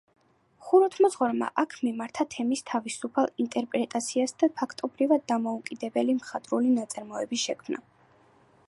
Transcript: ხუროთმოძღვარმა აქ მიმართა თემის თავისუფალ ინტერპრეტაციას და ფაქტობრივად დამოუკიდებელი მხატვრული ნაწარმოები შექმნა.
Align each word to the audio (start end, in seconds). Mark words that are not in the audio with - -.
ხუროთმოძღვარმა 0.67 1.49
აქ 1.63 1.75
მიმართა 1.87 2.25
თემის 2.35 2.65
თავისუფალ 2.71 3.29
ინტერპრეტაციას 3.45 4.35
და 4.45 4.51
ფაქტობრივად 4.63 5.29
დამოუკიდებელი 5.35 6.19
მხატვრული 6.19 6.77
ნაწარმოები 6.81 7.43
შექმნა. 7.47 7.87